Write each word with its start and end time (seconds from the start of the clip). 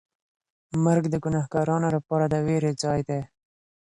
مرګ 0.85 1.03
د 1.09 1.15
ګناهکارانو 1.23 1.87
لپاره 1.95 2.25
د 2.29 2.35
وېرې 2.45 2.71
ځای 2.83 2.99
دی. 3.09 3.21